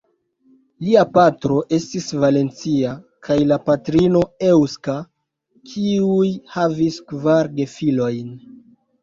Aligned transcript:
Lia 0.85 1.01
patro 1.17 1.57
estis 1.77 2.07
valencia 2.23 2.93
kaj 3.27 3.37
la 3.51 3.59
patrino 3.67 4.23
eŭska, 4.49 4.97
kiuj 5.73 6.33
havis 6.57 6.99
kvar 7.13 7.53
gefilojn. 7.63 8.35